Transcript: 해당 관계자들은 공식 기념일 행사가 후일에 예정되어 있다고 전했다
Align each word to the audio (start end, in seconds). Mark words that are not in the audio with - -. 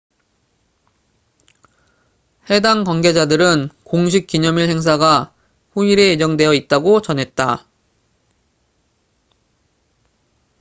해당 2.49 2.83
관계자들은 2.83 3.69
공식 3.83 4.25
기념일 4.25 4.67
행사가 4.67 5.31
후일에 5.75 6.13
예정되어 6.13 6.55
있다고 6.55 7.03
전했다 7.03 7.67